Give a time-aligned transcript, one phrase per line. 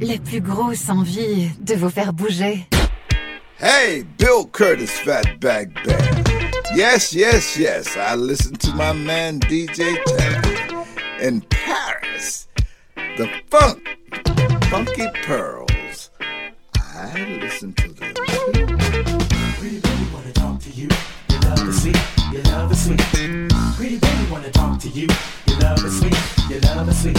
[0.00, 2.66] la plus grosse envie de vous faire bouger.
[3.60, 6.24] Hey, Bill Curtis, Fat Bag Band.
[6.76, 10.46] Yes, yes, yes, I listen to my man DJ Tag
[11.20, 12.46] in Paris.
[13.16, 13.80] The funk,
[14.70, 16.10] funky pearls.
[16.70, 18.14] I listen to them.
[19.58, 20.88] Pretty baby wanna talk to you.
[21.30, 21.96] You love is sweet.
[22.32, 23.00] You love is sweet.
[23.76, 25.08] Pretty baby wanna talk to you.
[25.46, 26.16] You love is sweet.
[26.50, 27.18] You love is sweet.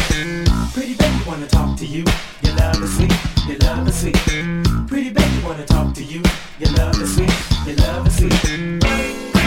[0.74, 2.06] Pretty baby wanna talk to you.
[2.50, 3.14] Your love is sweet,
[3.48, 4.88] your love is sweet.
[4.88, 6.24] Pretty baby wanna talk to you.
[6.58, 7.32] Your love is sweet,
[7.68, 9.39] your love is sweet.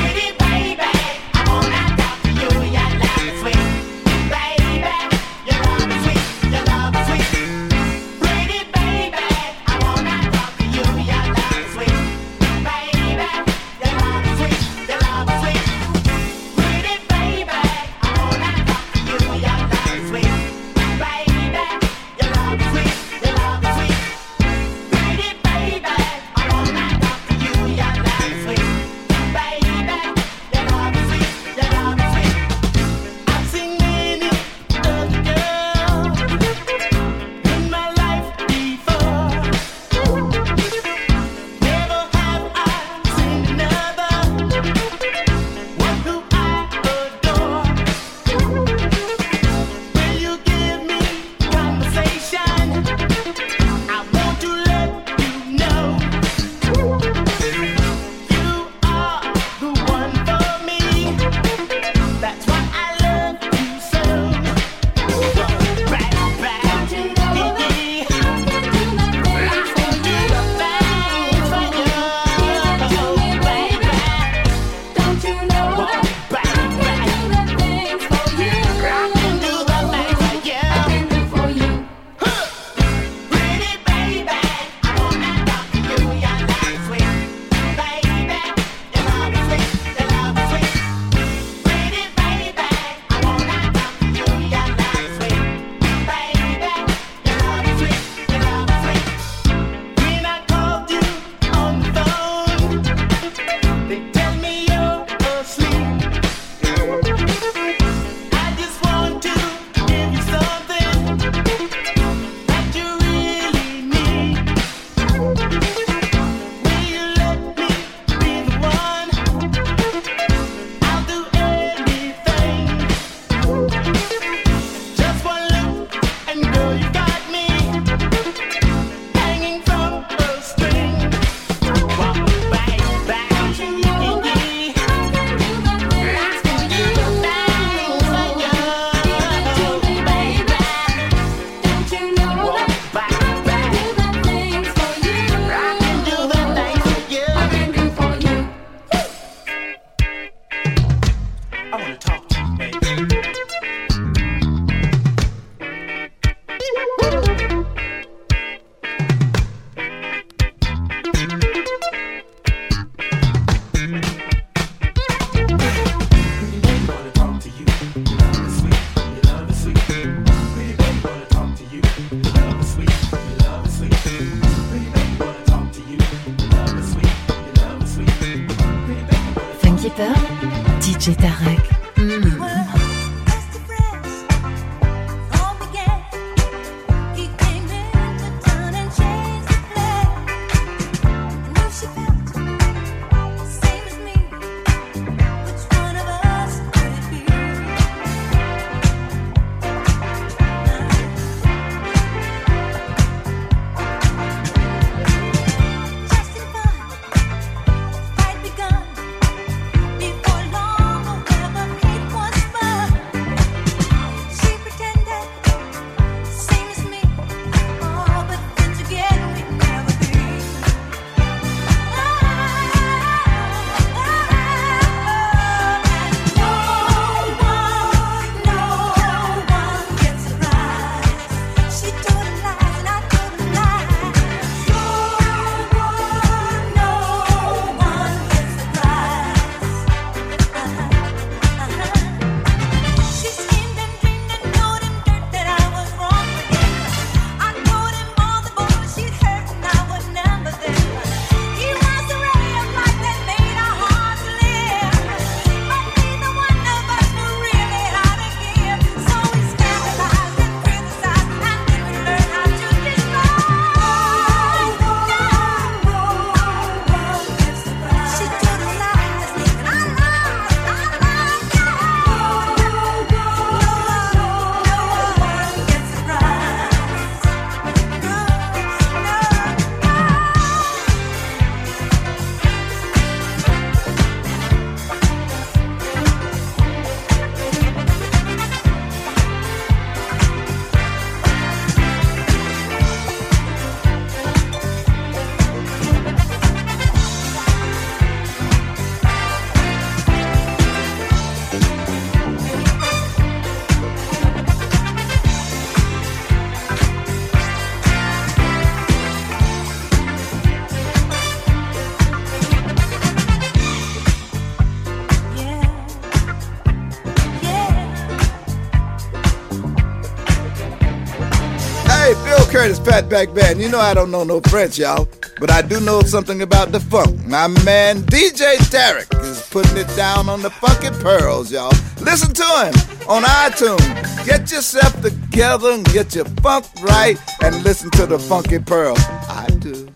[322.84, 323.60] Fatback Band.
[323.60, 325.08] You know I don't know no French, y'all,
[325.40, 327.26] but I do know something about the funk.
[327.26, 331.72] My man DJ Tarek is putting it down on the Funky Pearls, y'all.
[332.00, 332.74] Listen to him
[333.08, 334.26] on iTunes.
[334.26, 338.96] Get yourself together and get your funk right and listen to the Funky Pearl.
[339.28, 339.88] I do.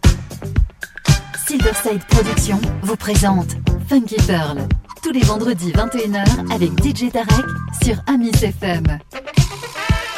[1.47, 3.57] Silverside Productions vous présente
[3.89, 4.59] Funky Pearl.
[5.03, 7.47] Tous les vendredis 21h avec DJ Tarek
[7.83, 8.99] sur Amis FM.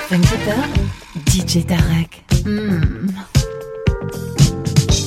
[0.08, 0.70] Funky Pearl,
[1.38, 2.12] DJ Tarek.
[2.42, 3.14] Hmm.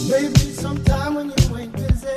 [0.08, 2.08] You ain't busy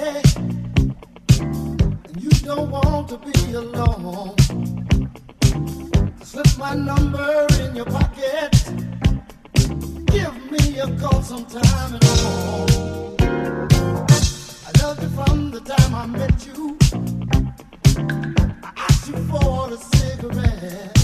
[2.06, 4.36] and you don't want to be alone,
[6.22, 8.52] slip my number in your pocket.
[10.06, 13.16] Give me a call sometime at home.
[14.66, 14.70] I
[15.02, 16.78] you from the time I met you.
[18.62, 20.94] I asked you for a cigarette.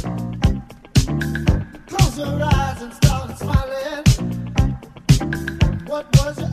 [1.88, 2.49] Close your eyes
[6.00, 6.49] What was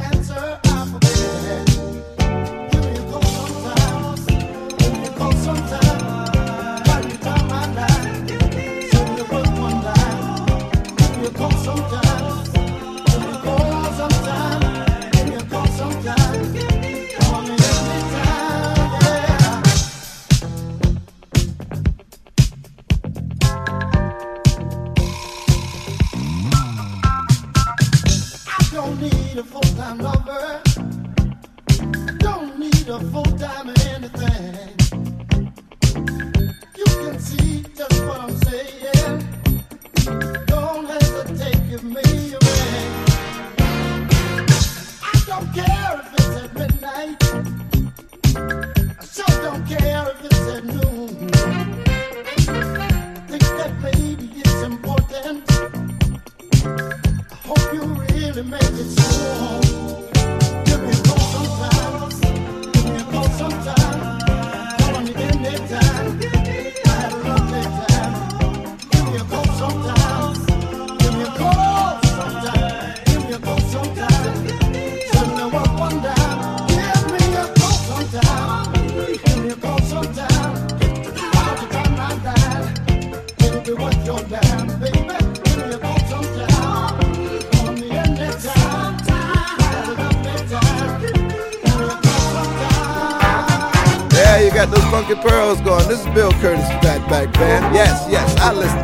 [96.18, 97.76] Bill Curtis, Fatback Band.
[97.76, 98.77] Yes, yes, I listen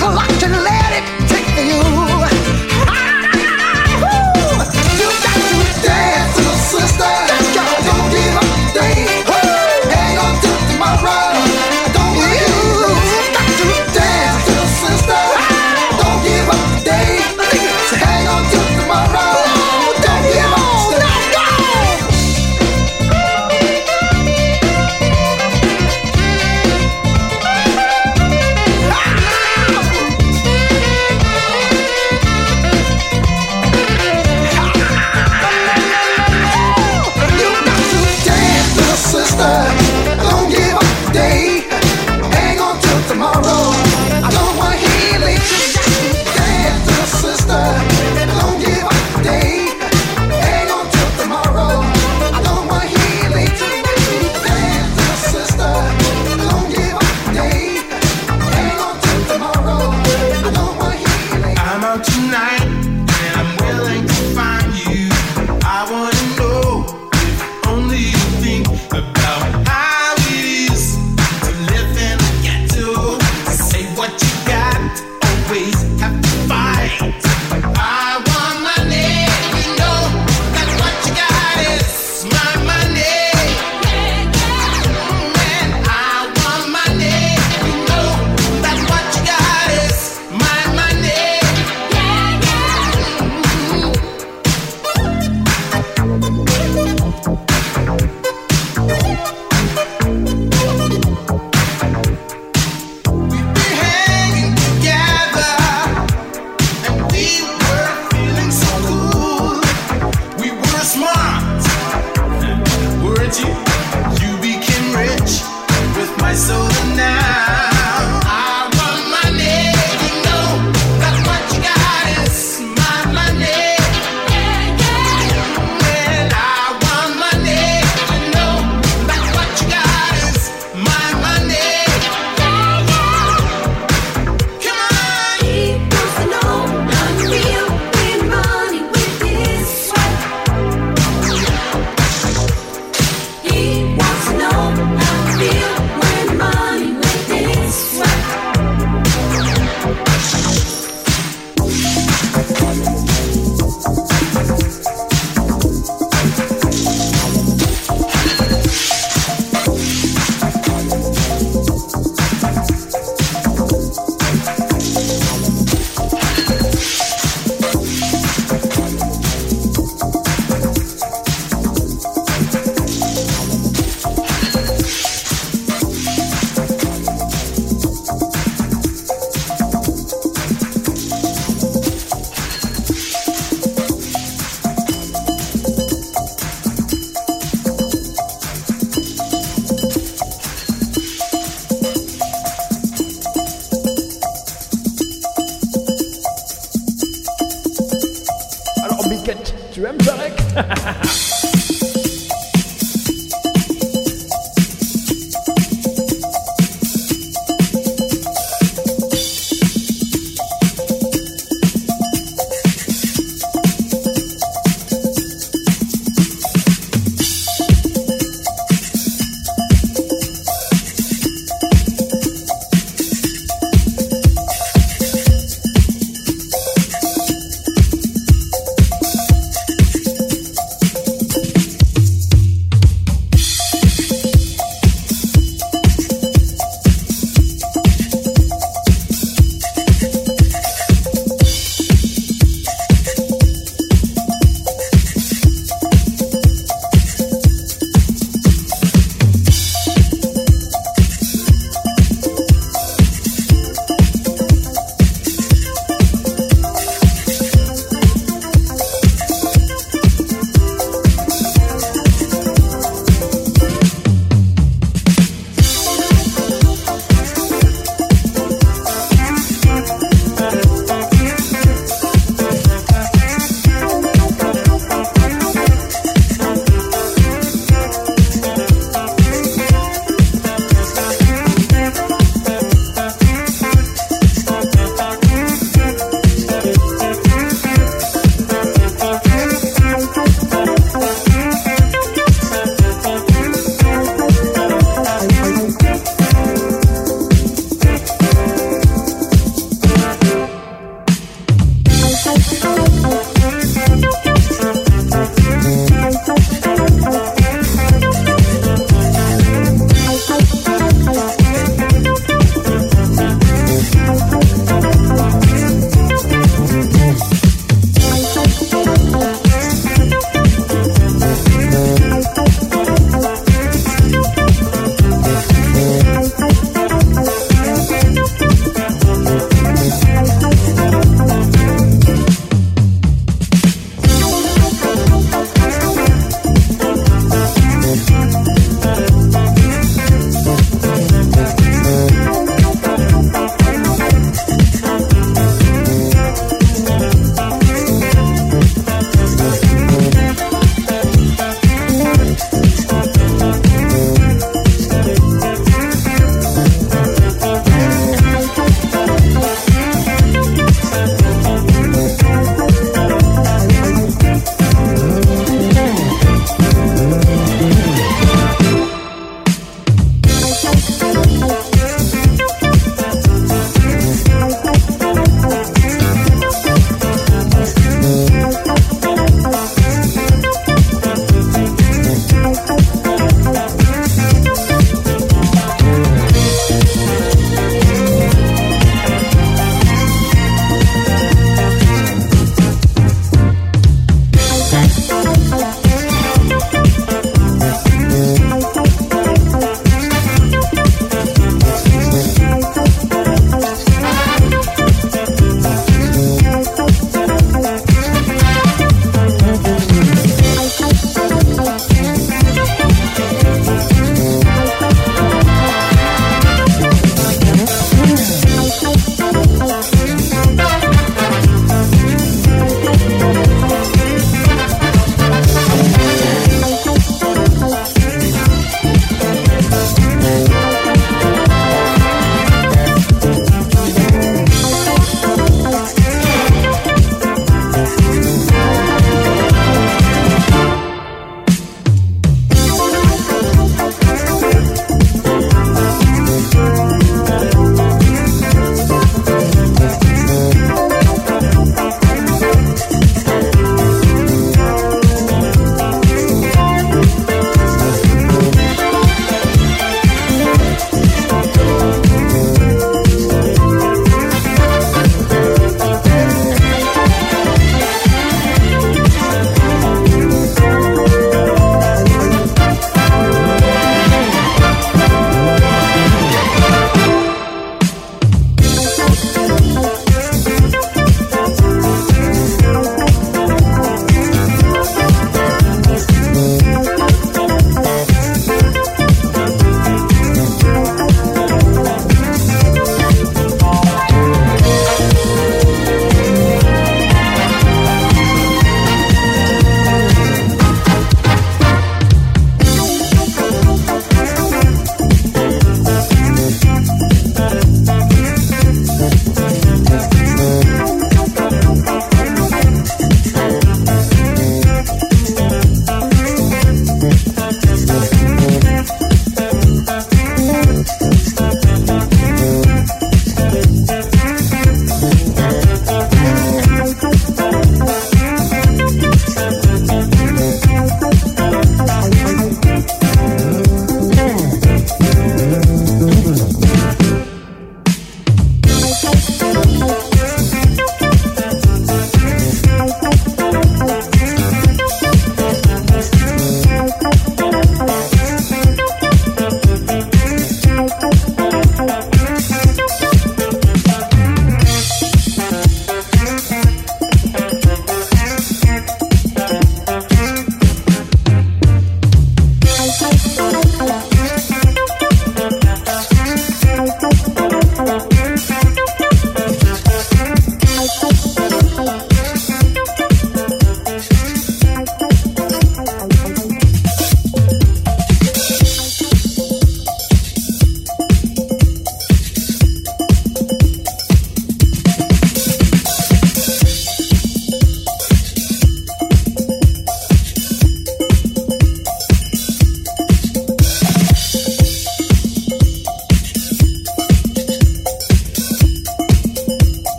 [0.00, 0.59] collecting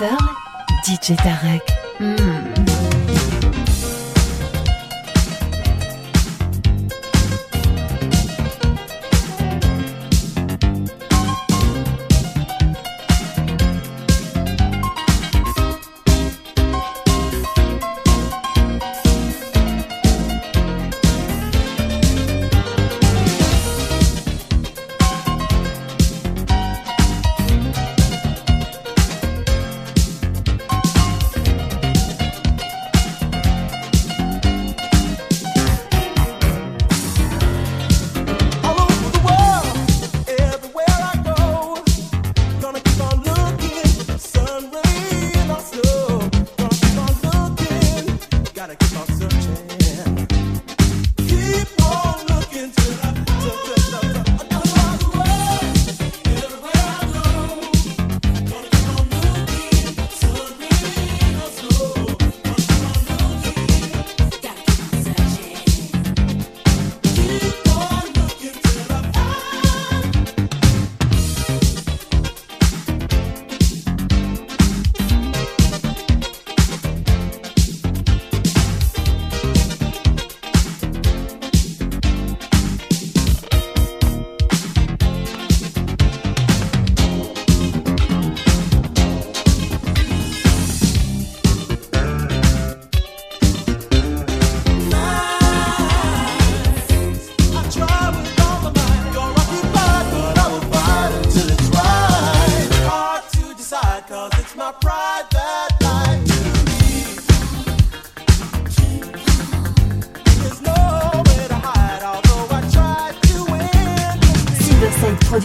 [0.00, 1.60] DJ Tarek.
[1.98, 2.29] Hmm.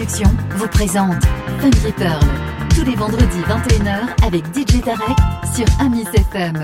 [0.08, 1.24] Vous présente
[1.60, 2.24] Funky Pearl
[2.76, 5.18] tous les vendredis 21h avec DJ Tarek
[5.52, 6.64] sur Amis FM.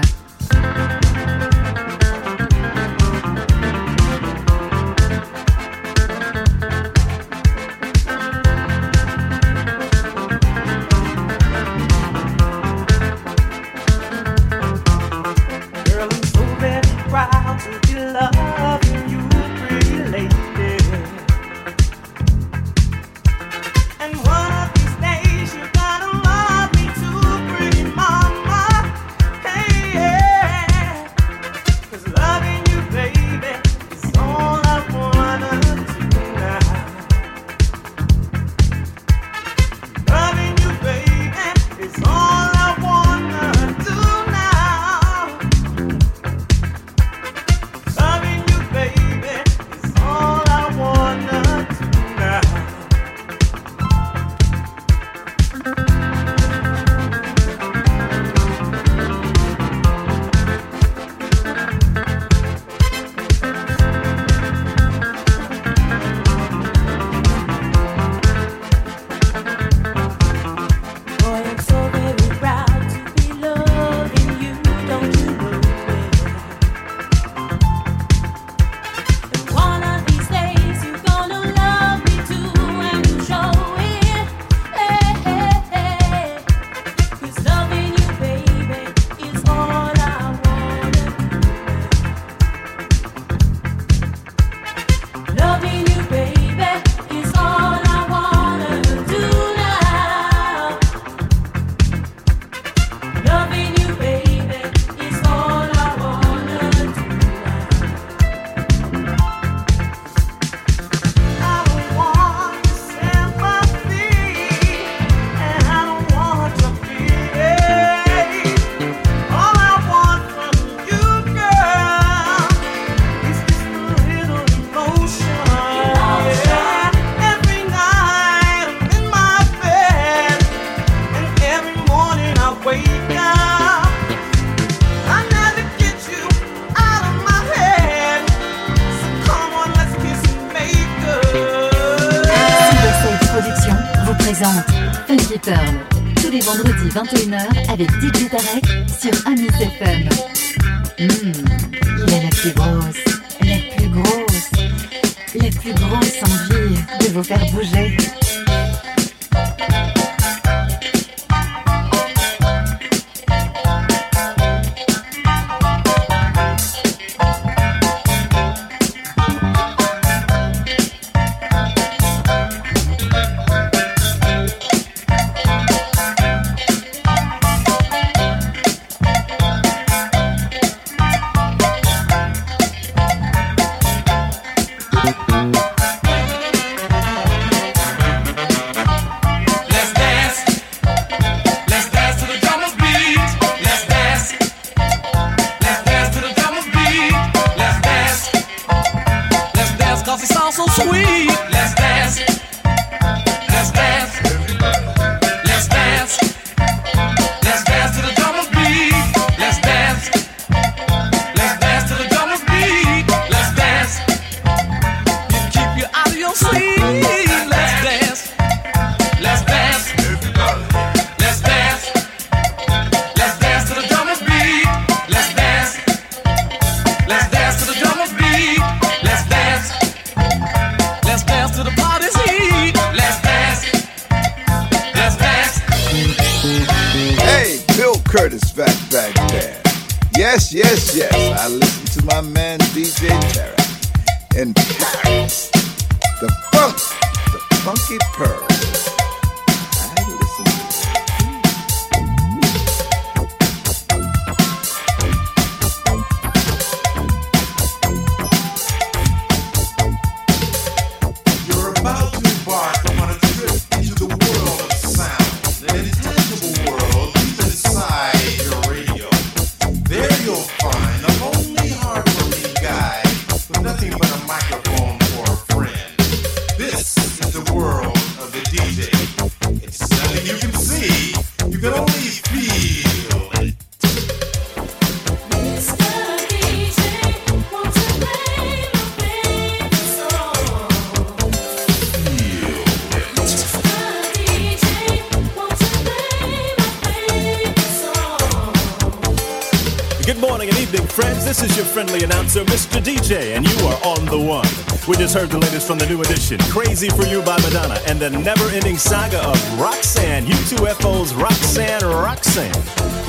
[305.12, 308.09] Just heard the latest from the new edition, Crazy for You by Madonna, and the
[308.09, 312.55] never ending saga of Roxanne, UTFO's Roxanne Roxanne.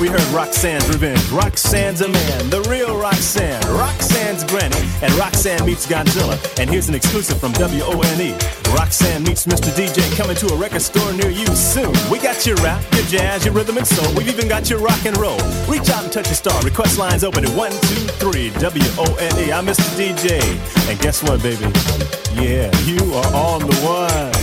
[0.01, 5.87] We heard Roxanne's Revenge, Roxanne's a Man, the real Roxanne, Roxanne's Granny, and Roxanne meets
[5.87, 6.37] Godzilla.
[6.59, 8.62] And here's an exclusive from WONE.
[8.73, 9.69] Roxanne meets Mr.
[9.77, 11.93] DJ coming to a record store near you soon.
[12.09, 14.11] We got your rap, your jazz, your rhythm and soul.
[14.15, 15.37] We've even got your rock and roll.
[15.67, 16.59] Reach out and touch a star.
[16.63, 19.53] Request lines open at 123 WONE.
[19.53, 19.87] I'm Mr.
[19.95, 20.41] DJ.
[20.89, 21.65] And guess what, baby?
[22.33, 24.42] Yeah, you are on the one.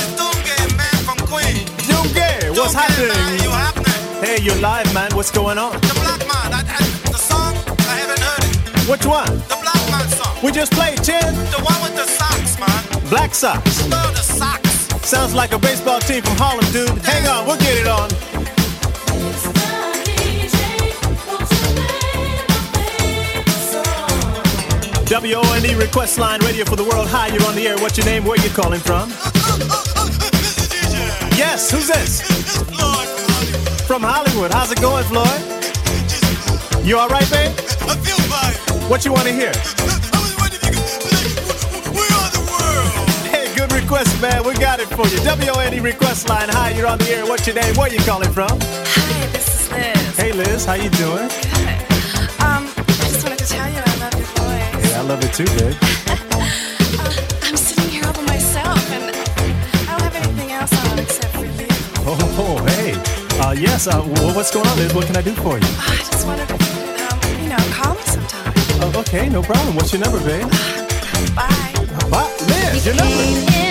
[1.31, 1.63] Queen.
[1.87, 3.07] Dunga, what's happening?
[3.07, 4.19] man, you happening?
[4.19, 5.15] Hey, you're live, man.
[5.15, 5.71] What's going on?
[5.79, 7.55] The Black Man, I, I, the song,
[7.87, 8.89] I haven't heard it.
[8.91, 9.31] Which one?
[9.47, 10.35] The Black Man song.
[10.43, 11.23] We just played, Chin.
[11.55, 12.83] The one with the socks, man.
[13.07, 13.31] Black.
[13.31, 15.07] Oh, the socks.
[15.07, 16.89] Sounds like a baseball team from Harlem, dude.
[16.99, 18.09] Hang on, we'll get it on.
[25.07, 27.07] WONE request line, radio for the world.
[27.07, 27.77] Hi, you're on the air.
[27.77, 28.25] What's your name?
[28.25, 29.13] Where you calling from?
[31.41, 32.21] Yes, who's this?
[32.69, 33.07] Floyd
[33.87, 34.53] From Hollywood.
[34.53, 35.41] How's it going, Floyd?
[36.85, 37.49] You all right, babe?
[37.89, 38.53] I feel fine.
[38.87, 39.49] What you want to hear?
[41.89, 43.09] We are the world.
[43.33, 44.43] Hey, good request, man.
[44.45, 45.17] We got it for you.
[45.25, 46.49] WONE request line.
[46.49, 47.25] Hi, you're on the air.
[47.25, 47.73] What's your name?
[47.73, 48.59] Where you calling from?
[48.61, 50.17] Hi, this is Liz.
[50.17, 50.63] Hey, Liz.
[50.63, 51.27] How you doing?
[51.27, 51.81] Good.
[52.37, 54.85] Um, I just wanted to tell you I love your voice.
[54.85, 56.10] Hey, I love it too, babe.
[62.03, 62.93] Oh, hey.
[63.39, 64.01] Uh, yes, uh,
[64.35, 64.93] what's going on, Liz?
[64.93, 65.63] What can I do for you?
[65.63, 68.53] I just wanna, um, you know, call me sometime.
[68.81, 69.75] Uh, okay, no problem.
[69.75, 70.47] What's your number, babe?
[70.51, 72.09] Uh, bye.
[72.09, 72.31] Bye.
[72.47, 73.70] Liz, your number.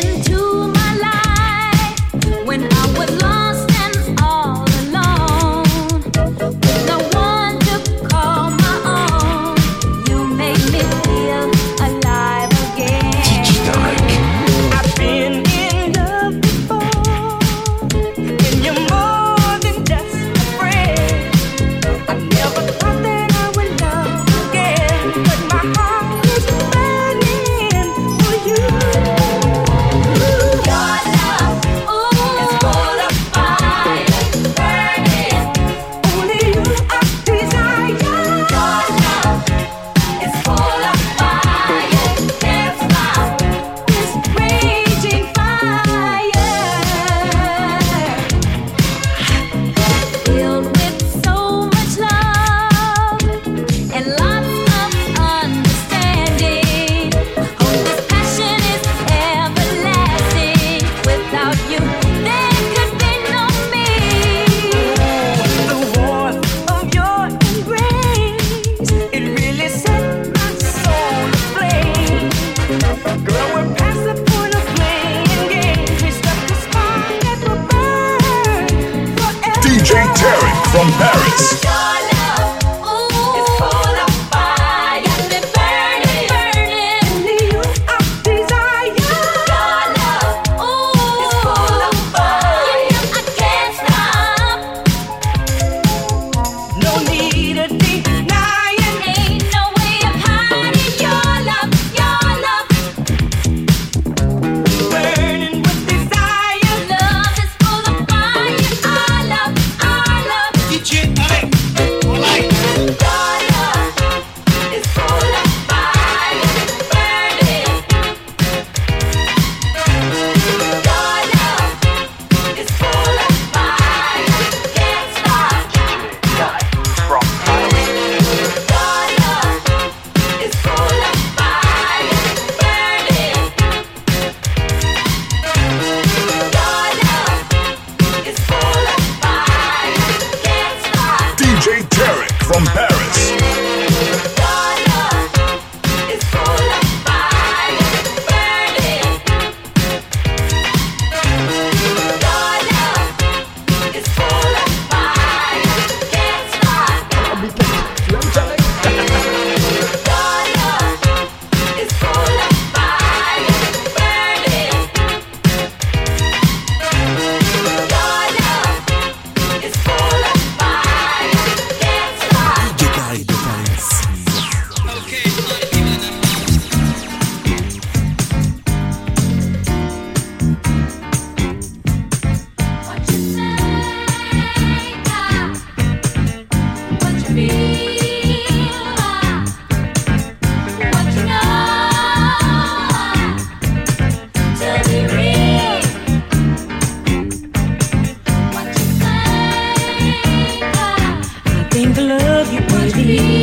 [203.11, 203.40] You.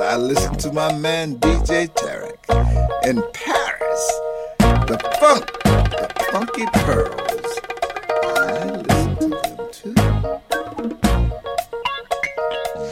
[0.00, 1.90] I listened to my man DJ
[3.04, 4.12] In Paris,
[4.86, 4.98] the the
[6.84, 7.60] pearls.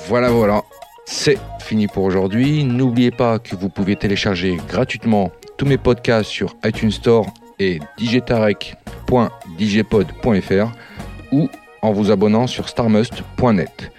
[0.08, 0.62] Voilà, voilà.
[1.06, 2.64] C'est fini pour aujourd'hui.
[2.64, 7.26] N'oubliez pas que vous pouvez télécharger gratuitement tous mes podcasts sur iTunes Store
[7.58, 10.68] et digitarec.digipod.fr
[11.32, 11.48] ou
[11.82, 13.89] en vous abonnant sur starmust.net.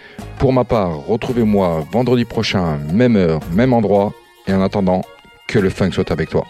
[0.42, 4.12] Pour ma part, retrouvez-moi vendredi prochain, même heure, même endroit.
[4.48, 5.04] Et en attendant,
[5.48, 6.48] que le funk soit avec toi.